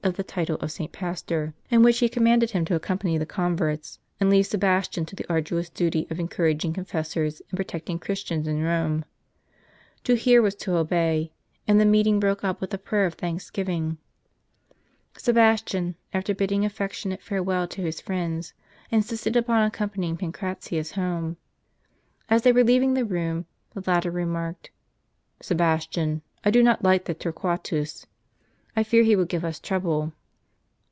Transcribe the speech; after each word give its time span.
e 0.03 0.23
title 0.23 0.55
of 0.55 0.71
St. 0.71 0.91
Pastor," 0.91 1.53
in 1.69 1.83
which 1.83 1.99
he 1.99 2.09
commanded 2.09 2.49
him 2.49 2.65
to 2.65 2.73
accompany 2.73 3.19
the 3.19 3.25
converts, 3.27 3.99
and 4.19 4.31
leave 4.31 4.47
Sebastian 4.47 5.05
to 5.05 5.15
the 5.15 5.27
arduous 5.31 5.69
duty 5.69 6.07
of 6.09 6.19
encouraging 6.19 6.73
confessors, 6.73 7.39
and 7.51 7.55
protecting 7.55 7.99
Christians 7.99 8.47
in 8.47 8.63
Rome. 8.63 9.05
To 10.05 10.15
hear 10.15 10.41
was 10.41 10.55
to 10.55 10.75
obey; 10.75 11.31
and 11.67 11.79
the 11.79 11.85
meeting 11.85 12.19
broke 12.19 12.43
up 12.43 12.59
with 12.61 12.73
a 12.73 12.79
prayer 12.79 13.05
of 13.05 13.13
thanksgiving. 13.13 13.99
Sebastian, 15.19 15.93
after 16.15 16.33
bidding 16.33 16.65
affectionate 16.65 17.21
farewell 17.21 17.67
to 17.67 17.83
his 17.83 18.01
friends, 18.01 18.55
insisted 18.89 19.35
upon 19.35 19.61
accompanying 19.67 20.17
Pancratius 20.17 20.93
home. 20.93 21.37
As 22.27 22.41
they 22.41 22.51
were 22.51 22.63
leaving 22.63 22.95
the 22.95 23.05
room, 23.05 23.45
the 23.75 23.83
latter 23.85 24.09
remarked," 24.09 24.71
Sebastian, 25.43 26.23
I 26.43 26.49
do 26.49 26.63
not 26.63 26.83
like 26.83 27.05
that 27.05 27.19
Torquatus. 27.19 28.07
I 28.73 28.83
fear 28.83 29.03
he 29.03 29.17
will 29.17 29.25
give 29.25 29.43
us 29.43 29.59
trouble." 29.59 30.13